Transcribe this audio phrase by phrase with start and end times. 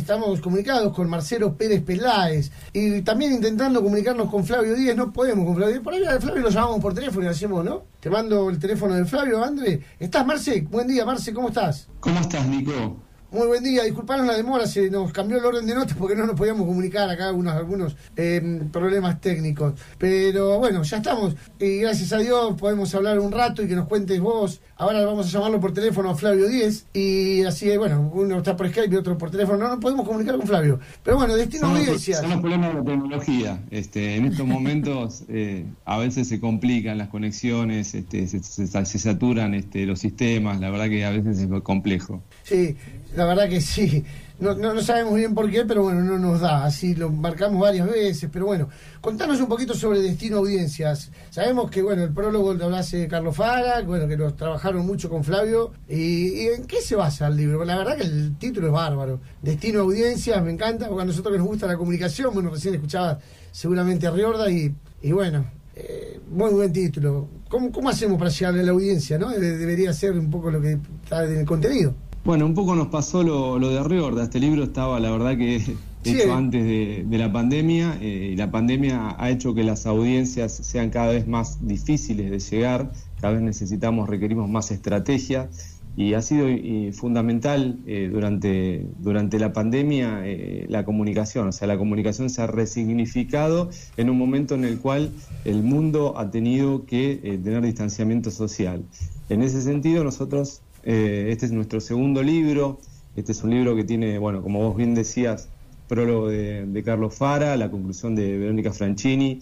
[0.00, 4.96] estamos comunicados con Marcelo Pérez Peláez y también intentando comunicarnos con Flavio Díez.
[4.96, 5.84] No podemos con Flavio Díez.
[5.84, 7.84] Por ahí a Flavio lo llamamos por teléfono y hacemos, ¿no?
[8.00, 9.80] Te mando el teléfono de Flavio, André.
[9.98, 10.62] ¿Estás, Marce?
[10.62, 11.88] Buen día, Marce, ¿cómo estás?
[12.00, 13.09] ¿Cómo estás, Nico?
[13.32, 16.26] Muy buen día, disculpanos la demora, se nos cambió el orden de notas porque no
[16.26, 19.74] nos podíamos comunicar acá algunos, algunos eh, problemas técnicos.
[19.98, 23.86] Pero bueno, ya estamos y gracias a Dios podemos hablar un rato y que nos
[23.86, 24.60] cuentes vos.
[24.76, 28.68] Ahora vamos a llamarlo por teléfono a Flavio 10 y así, bueno, uno está por
[28.68, 29.58] Skype y otro por teléfono.
[29.58, 30.80] No nos podemos comunicar con Flavio.
[31.04, 32.16] Pero bueno, destino son audiencia.
[32.16, 33.60] Son los problemas de la tecnología.
[33.70, 38.98] Este, en estos momentos eh, a veces se complican las conexiones, este, se, se, se
[38.98, 42.22] saturan este, los sistemas, la verdad que a veces es complejo.
[42.42, 42.76] Sí,
[43.20, 44.02] la verdad que sí.
[44.38, 46.64] No, no, sabemos bien por qué, pero bueno, no nos da.
[46.64, 48.30] Así lo marcamos varias veces.
[48.32, 48.70] Pero bueno,
[49.02, 51.10] contanos un poquito sobre Destino Audiencias.
[51.28, 55.22] Sabemos que, bueno, el prólogo lo hace Carlos Fara, bueno, que nos trabajaron mucho con
[55.22, 55.72] Flavio.
[55.86, 57.62] Y, en qué se basa el libro?
[57.66, 59.20] La verdad que el título es bárbaro.
[59.42, 63.18] Destino Audiencias, me encanta, porque a nosotros nos gusta la comunicación, bueno, recién escuchaba
[63.52, 65.44] seguramente a Riorda y, y bueno,
[65.76, 67.28] eh, muy buen título.
[67.50, 69.18] ¿Cómo, ¿Cómo hacemos para llegarle a la audiencia?
[69.18, 71.94] no Debería ser un poco lo que está en el contenido.
[72.24, 74.24] Bueno, un poco nos pasó lo, lo de Riorda.
[74.24, 75.56] Este libro estaba, la verdad, que
[76.04, 76.30] hecho sí.
[76.30, 80.90] antes de, de, la pandemia eh, y la pandemia ha hecho que las audiencias sean
[80.90, 85.48] cada vez más difíciles de llegar, cada vez necesitamos, requerimos más estrategia
[85.96, 91.66] y ha sido y, fundamental eh, durante, durante la pandemia eh, la comunicación, o sea,
[91.68, 95.10] la comunicación se ha resignificado en un momento en el cual
[95.44, 98.84] el mundo ha tenido que tener distanciamiento social.
[99.28, 102.80] En ese sentido, nosotros eh, este es nuestro segundo libro.
[103.16, 105.48] Este es un libro que tiene, bueno, como vos bien decías,
[105.90, 109.40] prólogo de, de Carlos Fara, la conclusión de Verónica Franchini,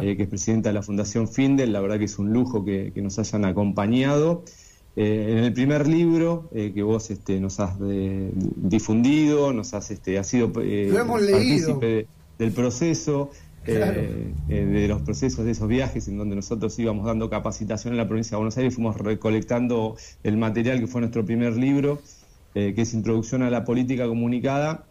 [0.00, 1.72] eh, que es presidenta de la Fundación Findel.
[1.72, 4.42] La verdad que es un lujo que, que nos hayan acompañado.
[4.96, 9.90] Eh, en el primer libro eh, que vos este, nos has de, difundido, nos has,
[9.90, 12.06] este, has sido partícipe de,
[12.38, 13.30] del proceso.
[13.66, 17.98] Eh, eh, de los procesos de esos viajes en donde nosotros íbamos dando capacitación en
[17.98, 22.00] la provincia de Buenos Aires, fuimos recolectando el material que fue nuestro primer libro,
[22.54, 24.86] eh, que es Introducción a la Política Comunicada.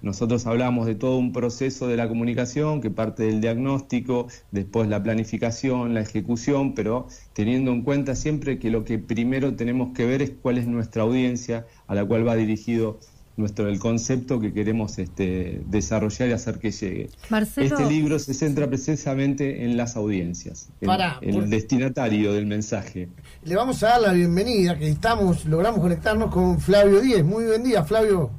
[0.00, 5.00] Nosotros hablamos de todo un proceso de la comunicación que parte del diagnóstico, después la
[5.00, 10.22] planificación, la ejecución, pero teniendo en cuenta siempre que lo que primero tenemos que ver
[10.22, 12.98] es cuál es nuestra audiencia a la cual va dirigido
[13.36, 17.10] nuestro el concepto que queremos este, desarrollar y hacer que llegue.
[17.30, 22.46] Marcelo, este libro se centra precisamente en las audiencias, en, para, en el destinatario del
[22.46, 23.08] mensaje.
[23.44, 27.24] Le vamos a dar la bienvenida, que estamos, logramos conectarnos con Flavio Díez.
[27.24, 28.30] Muy buen día, Flavio.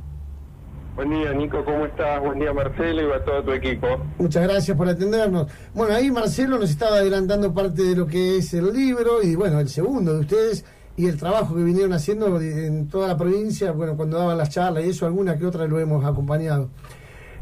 [0.95, 2.21] Buen día, Nico, ¿cómo estás?
[2.21, 3.87] Buen día, Marcelo, y a todo tu equipo.
[4.19, 5.47] Muchas gracias por atendernos.
[5.73, 9.59] Bueno, ahí Marcelo nos estaba adelantando parte de lo que es el libro y, bueno,
[9.59, 10.63] el segundo de ustedes
[10.95, 14.85] y el trabajo que vinieron haciendo en toda la provincia, bueno, cuando daban las charlas
[14.85, 16.69] y eso, alguna que otra lo hemos acompañado.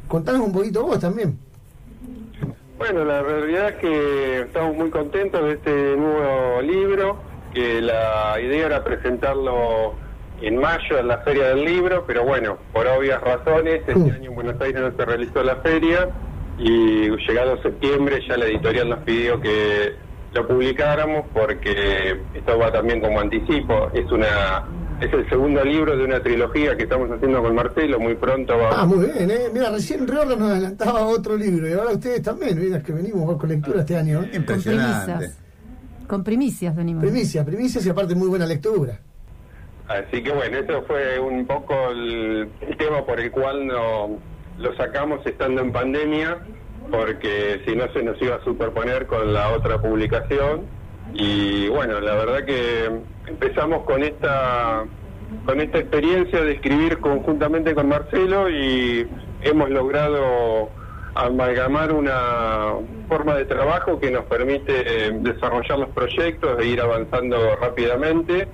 [0.08, 1.38] Contanos un poquito vos también.
[2.78, 7.20] Bueno, la realidad es que estamos muy contentos de este nuevo libro,
[7.54, 9.94] que la idea era presentarlo
[10.42, 14.06] en mayo en la Feria del Libro, pero bueno, por obvias razones, este uh.
[14.06, 16.10] año en Buenos Aires no se realizó la feria
[16.58, 19.94] y llegado septiembre ya la editorial nos pidió que
[20.34, 24.66] lo publicáramos porque esto va también como anticipo, es una
[25.02, 28.82] es el segundo libro de una trilogía que estamos haciendo con Marcelo, muy pronto va
[28.82, 29.50] Ah, muy bien, ¿eh?
[29.52, 33.50] mira, recién Riordan nos adelantaba otro libro y ahora ustedes también, mira que venimos con
[33.50, 34.22] lectura este año.
[34.22, 34.44] ¿eh?
[34.46, 35.38] Con primicias.
[36.08, 37.04] Con primicias venimos.
[37.04, 39.00] Primicias, primicias y aparte muy buena lectura.
[39.88, 44.20] Así que bueno, eso fue un poco el, el tema por el cual no,
[44.60, 46.38] lo sacamos estando en pandemia
[46.92, 50.66] porque si no se nos iba a superponer con la otra publicación.
[51.14, 52.90] Y bueno, la verdad que
[53.28, 54.84] empezamos con esta
[55.46, 59.08] con esta experiencia de escribir conjuntamente con Marcelo y
[59.42, 60.70] hemos logrado
[61.16, 62.74] amalgamar una
[63.08, 68.48] forma de trabajo que nos permite desarrollar los proyectos e ir avanzando rápidamente,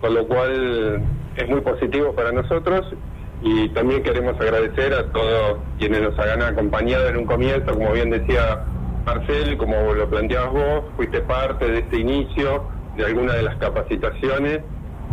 [0.00, 1.02] con lo cual
[1.36, 2.94] es muy positivo para nosotros
[3.42, 8.10] y también queremos agradecer a todos quienes nos hayan acompañado en un comienzo, como bien
[8.10, 8.64] decía
[9.06, 12.64] Marcel, como lo planteabas vos, fuiste parte de este inicio
[12.96, 14.60] de algunas de las capacitaciones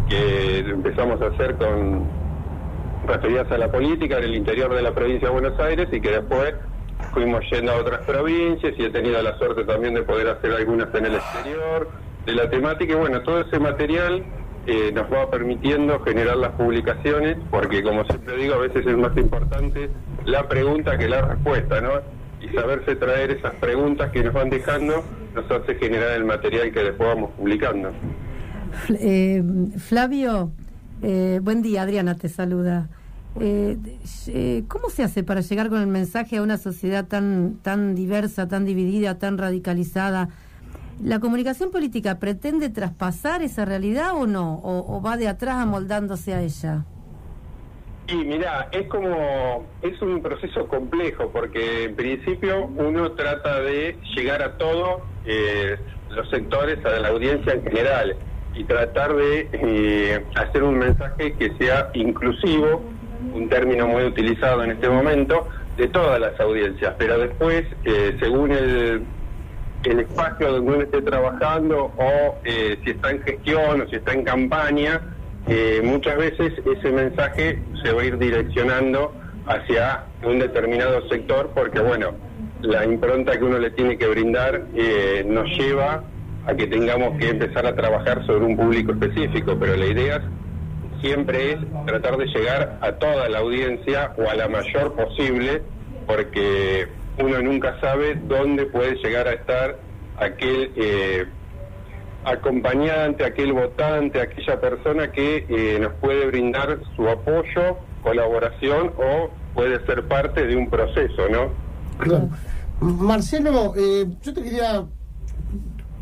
[0.09, 2.05] que empezamos a hacer con
[3.07, 6.11] referidas a la política en el interior de la provincia de Buenos Aires y que
[6.11, 6.55] después
[7.13, 10.93] fuimos yendo a otras provincias y he tenido la suerte también de poder hacer algunas
[10.93, 11.89] en el exterior
[12.25, 12.93] de la temática.
[12.93, 14.23] Y bueno, todo ese material
[14.67, 19.15] eh, nos va permitiendo generar las publicaciones, porque como siempre digo, a veces es más
[19.17, 19.89] importante
[20.25, 21.91] la pregunta que la respuesta, ¿no?
[22.41, 25.03] Y saberse traer esas preguntas que nos van dejando
[25.33, 27.91] nos hace generar el material que después vamos publicando.
[28.89, 29.43] Eh,
[29.77, 30.51] Flavio,
[31.01, 32.89] eh, buen día, Adriana te saluda.
[33.39, 33.77] Eh,
[34.27, 38.47] eh, ¿Cómo se hace para llegar con el mensaje a una sociedad tan, tan diversa,
[38.47, 40.29] tan dividida, tan radicalizada?
[41.03, 44.59] ¿La comunicación política pretende traspasar esa realidad o no?
[44.63, 46.85] ¿O, va de atrás amoldándose a ella?
[48.07, 54.41] Y mira, es como, es un proceso complejo porque en principio uno trata de llegar
[54.41, 55.77] a todos eh,
[56.09, 58.15] los sectores, a la audiencia en general
[58.55, 62.81] y tratar de eh, hacer un mensaje que sea inclusivo,
[63.33, 65.47] un término muy utilizado en este momento,
[65.77, 69.03] de todas las audiencias, pero después, eh, según el,
[69.87, 74.13] el espacio donde uno esté trabajando o eh, si está en gestión o si está
[74.13, 75.01] en campaña,
[75.81, 79.13] muchas veces ese mensaje se va a ir direccionando
[79.45, 82.11] hacia un determinado sector porque, bueno,
[82.61, 84.63] la impronta que uno le tiene que brindar
[85.25, 86.03] nos lleva
[86.47, 90.21] a que tengamos que empezar a trabajar sobre un público específico, pero la idea
[91.01, 95.61] siempre es tratar de llegar a toda la audiencia o a la mayor posible,
[96.05, 96.87] porque
[97.19, 99.77] uno nunca sabe dónde puede llegar a estar
[100.17, 101.25] aquel eh,
[102.23, 109.83] acompañante, aquel votante, aquella persona que eh, nos puede brindar su apoyo, colaboración o puede
[109.85, 112.27] ser parte de un proceso, ¿no?
[112.79, 114.85] Marcelo, eh, yo te quería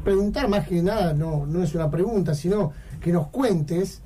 [0.04, 4.02] preguntar más que nada, no, no es una pregunta, sino que nos cuentes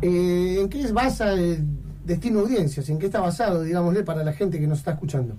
[0.00, 1.66] eh, en qué es basa el
[2.04, 5.36] destino audiencias, en qué está basado, digámosle, para la gente que nos está escuchando.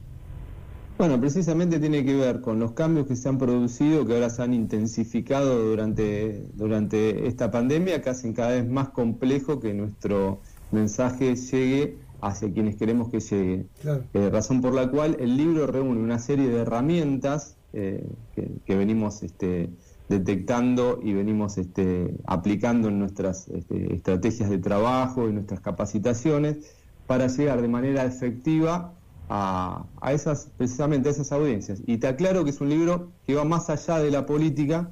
[0.97, 4.41] Bueno, precisamente tiene que ver con los cambios que se han producido, que ahora se
[4.41, 10.39] han intensificado durante, durante esta pandemia, que hacen cada vez más complejo que nuestro
[10.71, 13.65] mensaje llegue hacia quienes queremos que llegue.
[14.13, 18.75] Eh, razón por la cual el libro reúne una serie de herramientas eh, que, que,
[18.77, 19.69] venimos este,
[20.07, 26.57] detectando y venimos este, aplicando en nuestras este, estrategias de trabajo y nuestras capacitaciones
[27.05, 28.94] para llegar de manera efectiva
[29.29, 31.81] a, esas, precisamente a esas audiencias.
[31.85, 34.91] Y te aclaro que es un libro que va más allá de la política,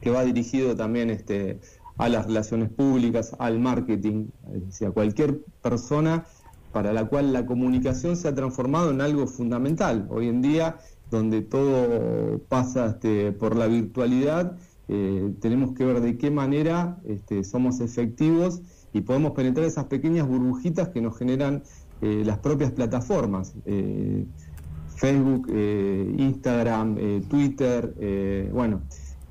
[0.00, 1.60] que va dirigido también este,
[1.98, 4.26] a las relaciones públicas, al marketing,
[4.86, 6.24] a cualquier persona
[6.72, 10.06] para la cual la comunicación se ha transformado en algo fundamental.
[10.10, 10.78] Hoy en día
[11.10, 14.56] donde todo pasa este, por la virtualidad,
[14.88, 18.62] eh, tenemos que ver de qué manera este, somos efectivos
[18.94, 21.62] y podemos penetrar esas pequeñas burbujitas que nos generan
[22.02, 23.54] eh, las propias plataformas.
[23.64, 24.26] Eh,
[24.96, 26.96] Facebook, Instagram,
[27.28, 27.92] Twitter,
[28.52, 28.82] bueno,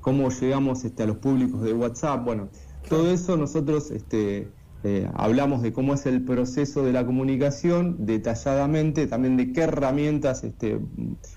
[0.02, 2.50] cómo llegamos este, a los públicos de WhatsApp, bueno,
[2.90, 4.50] todo eso nosotros este,
[4.84, 10.42] eh, hablamos de cómo es el proceso de la comunicación detalladamente, también de qué herramientas
[10.42, 10.80] este,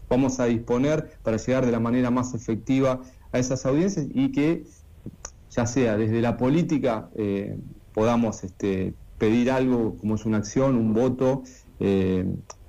[0.09, 3.01] vamos a disponer para llegar de la manera más efectiva
[3.31, 4.65] a esas audiencias y que
[5.51, 7.59] ya sea desde la política eh,
[7.93, 8.43] podamos
[9.17, 11.43] pedir algo como es una acción, un voto,
[11.79, 12.25] eh,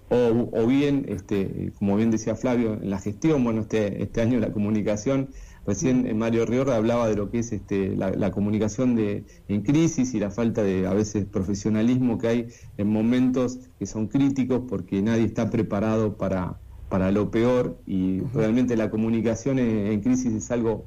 [0.09, 4.53] o, bien, este, como bien decía Flavio, en la gestión, bueno, este, este año la
[4.53, 5.31] comunicación
[5.67, 10.21] Recién Mario Riorda hablaba de lo que es este, la, comunicación de, en crisis y
[10.21, 15.25] la falta de a veces profesionalismo que hay en momentos que son críticos porque nadie
[15.25, 20.87] está preparado para, para lo peor y realmente la comunicación en, crisis es algo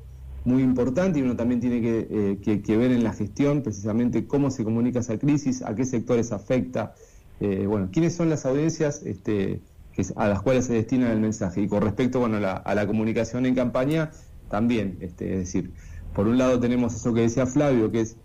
[0.50, 4.64] muy importante y uno también tiene eh, que, ver en la gestión precisamente cómo se
[4.64, 6.96] comunica esa crisis, a qué sectores afecta,
[7.40, 9.62] eh, bueno, quiénes son las audiencias este,
[9.94, 11.62] que, a las cuales se destina el mensaje.
[11.62, 14.12] Y con respecto bueno, a la comunicación en campaña,
[14.50, 14.98] también.
[15.00, 15.72] Este, es decir,
[16.14, 18.18] por un lado tenemos eso que decía Flavio, que es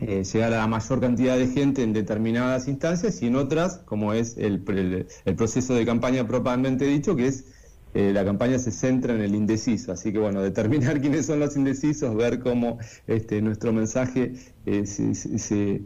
[0.00, 4.12] eh, llegar a la mayor cantidad de gente en determinadas instancias y en otras, como
[4.12, 4.64] es el,
[5.24, 7.46] el, proceso de campaña propiamente dicho, que es
[7.94, 9.92] eh, la campaña se centra en el indeciso.
[9.92, 14.34] Así que bueno, determinar quiénes son los indecisos, ver cómo este, nuestro mensaje
[14.66, 15.82] eh, se,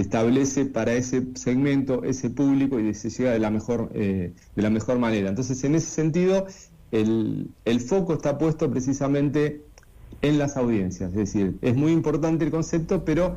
[0.00, 4.98] establece para ese segmento, ese público y se llega de la mejor, de la mejor
[4.98, 5.28] manera.
[5.28, 6.46] Entonces, en ese sentido,
[6.92, 9.62] el, foco está puesto precisamente
[10.22, 11.10] en las audiencias.
[11.10, 13.36] Es decir, es muy importante el concepto, pero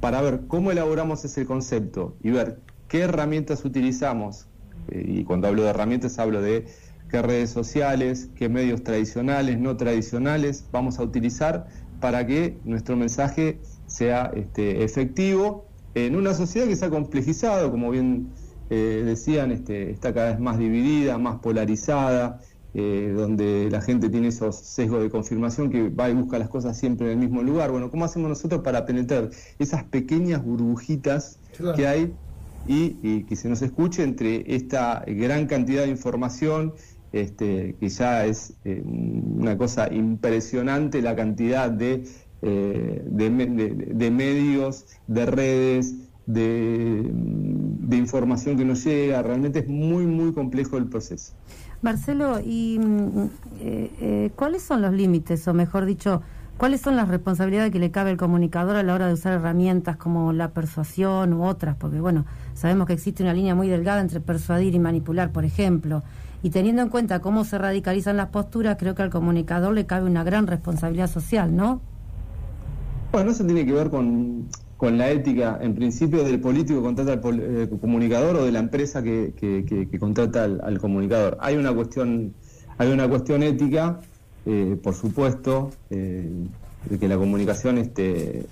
[0.00, 2.58] para ver cómo elaboramos ese concepto y ver
[2.88, 4.46] qué herramientas utilizamos,
[4.88, 6.66] eh, y cuando hablo de herramientas hablo de
[7.08, 11.66] qué redes sociales, qué medios tradicionales, no tradicionales vamos a utilizar
[12.00, 17.90] para que nuestro mensaje sea este, efectivo en una sociedad que se ha complejizado, como
[17.90, 18.28] bien
[18.68, 22.40] eh, decían, este, está cada vez más dividida, más polarizada,
[22.74, 26.76] eh, donde la gente tiene esos sesgos de confirmación que va y busca las cosas
[26.76, 27.70] siempre en el mismo lugar.
[27.70, 31.38] Bueno, ¿cómo hacemos nosotros para penetrar esas pequeñas burbujitas
[31.74, 32.14] que hay
[32.66, 36.74] y, que se nos escuche entre esta gran cantidad de información?
[37.12, 42.04] Este, que ya es eh, una cosa impresionante la cantidad de,
[42.42, 45.94] eh, de, medios, de redes,
[46.26, 51.32] de información que nos llega, realmente es muy, muy complejo el proceso.
[51.82, 53.18] Marcelo, ¿y mm,
[53.60, 56.22] eh, eh, cuáles son los límites, o mejor dicho,
[56.56, 59.96] cuáles son las responsabilidades que le cabe al comunicador a la hora de usar herramientas
[59.96, 61.76] como la persuasión u otras?
[61.76, 66.02] Porque, bueno, sabemos que existe una línea muy delgada entre persuadir y manipular, por ejemplo.
[66.46, 70.08] Y teniendo en cuenta cómo se radicalizan las posturas, creo que al comunicador le cabe
[70.08, 71.80] una gran responsabilidad social, ¿no?
[73.10, 77.14] Bueno, eso tiene que ver con, con la ética, en principio, del político que contrata
[77.14, 81.36] al eh, comunicador o de la empresa que, que, contrata al, comunicador.
[81.40, 82.32] Hay una cuestión,
[82.78, 83.98] hay una cuestión ética,
[84.46, 86.30] eh, por supuesto, eh,
[86.88, 88.46] de que la comunicación este,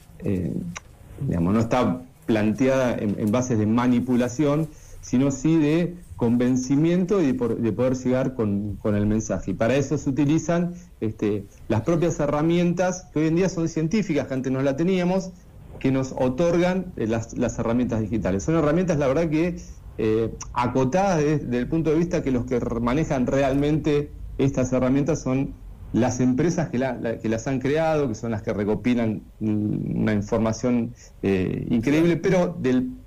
[1.29, 4.67] digamos, no está planteada en, en, bases de manipulación,
[5.05, 9.51] sino sí de convencimiento y de, poder llegar con, el mensaje.
[9.51, 14.27] Y para eso se utilizan este, las propias herramientas que hoy en día son científicas,
[14.27, 15.31] que antes no la teníamos,
[15.79, 18.45] que nos otorgan eh, las, herramientas digitales.
[18.45, 19.57] Son herramientas, la verdad, que
[19.99, 25.53] eh, acotadas desde, el punto de vista que los que manejan realmente estas herramientas son
[25.93, 26.79] las empresas que,
[27.21, 33.04] que las han creado, que son las que recopilan una información eh, increíble, pero del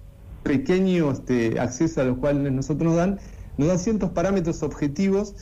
[0.48, 3.20] pequeño este, acceso a los cuales nosotros nos dan,
[3.58, 5.36] nos dan ciertos parámetros objetivos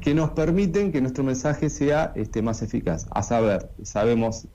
[0.00, 3.06] que nos permiten que nuestro mensaje sea este, más eficaz.
[3.10, 4.46] A saber, sabemos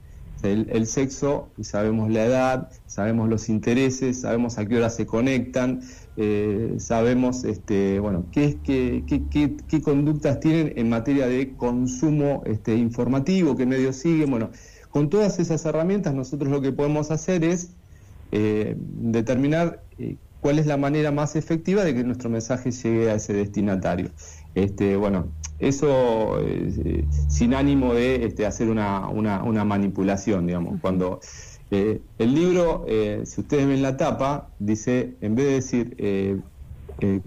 [0.42, 5.80] el, sexo, sabemos la edad, sabemos los intereses, sabemos a qué hora se conectan,
[6.16, 12.76] eh, sabemos este, bueno, qué, qué, qué, qué, conductas tienen en materia de consumo este,
[12.76, 14.30] informativo, qué medios siguen.
[14.30, 14.50] Bueno,
[14.90, 17.70] con todas esas herramientas nosotros lo que podemos hacer es
[18.30, 23.14] eh, determinar eh, cuál es la manera más efectiva de que nuestro mensaje llegue a
[23.14, 24.10] ese destinatario.
[24.54, 30.80] Este, bueno, eso eh, sin ánimo de este, hacer una, una, manipulación, digamos.
[30.80, 31.20] Cuando
[31.70, 32.86] el libro,
[33.24, 36.42] si ustedes ven la tapa, dice, en vez de decir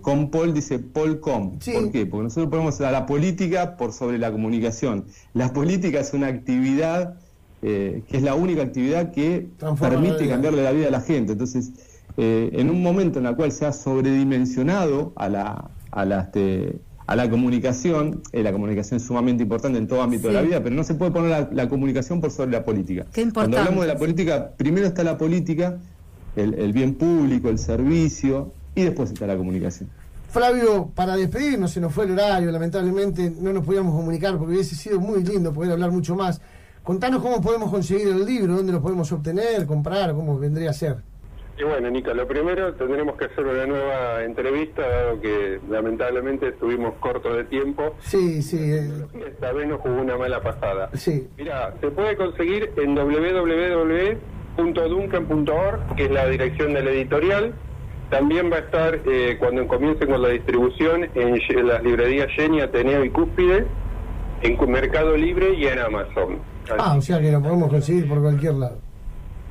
[0.01, 1.59] con Paul, dice Paul com.
[1.59, 2.07] ¿Por qué?
[2.07, 5.05] Porque nosotros ponemos a la política por sobre la comunicación.
[5.33, 7.19] La política es una actividad
[7.61, 9.47] eh, que es la única actividad que
[9.79, 11.33] permite cambiarle la vida a la gente.
[11.33, 11.71] Entonces,
[12.17, 16.79] eh, en un momento en el cual se ha sobredimensionado a la, a la, este,
[17.07, 20.63] a la comunicación, eh, la comunicación es sumamente importante en todo ámbito de la vida,
[20.63, 23.05] pero no se puede poner la, comunicación por sobre la política.
[23.33, 25.77] Cuando hablamos de la política, primero está la política,
[26.35, 29.89] el, el bien público, el servicio, y después está la comunicación.
[30.29, 34.75] Flavio, para despedirnos, se nos fue el horario, lamentablemente no nos podíamos comunicar porque hubiese
[34.75, 36.39] sido muy lindo poder hablar mucho más.
[36.83, 40.95] Contanos cómo podemos conseguir el libro, dónde lo podemos obtener, comprar, cómo vendría a ser.
[41.59, 46.95] Y bueno, Nica, lo primero tendremos que hacer una nueva entrevista, dado que lamentablemente estuvimos
[46.95, 47.95] cortos de tiempo.
[47.99, 48.57] Sí, sí.
[48.59, 48.89] Eh.
[49.27, 50.89] Esta vez nos jugó una mala pasada.
[50.93, 51.27] Sí.
[51.37, 57.53] Mira, se puede conseguir en www.duncan.org, que es la dirección de la editorial.
[58.09, 63.05] También va a estar, eh, cuando comiencen con la distribución, en las librerías Jenny, Ateneo
[63.05, 63.67] y Cúspide,
[64.41, 66.49] en Mercado Libre y en Amazon.
[66.77, 68.77] Ah, o sea que lo podemos conseguir por cualquier lado,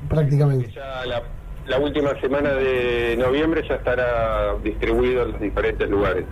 [0.09, 0.71] prácticamente.
[0.71, 6.25] Ya la, última semana de noviembre ya estará distribuido en los diferentes lugares.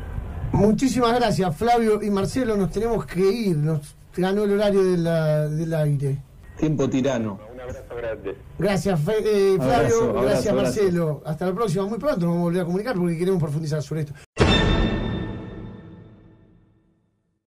[0.51, 2.57] Muchísimas gracias, Flavio y Marcelo.
[2.57, 6.17] Nos tenemos que ir, nos ganó el horario de la, del aire.
[6.57, 7.39] Tiempo tirano.
[7.53, 8.35] Un abrazo grande.
[8.57, 10.21] Gracias, eh, Flavio.
[10.21, 11.21] gracias, Marcelo.
[11.25, 11.85] Hasta la próxima.
[11.85, 14.13] Muy pronto nos vamos a volver a comunicar porque queremos profundizar sobre esto.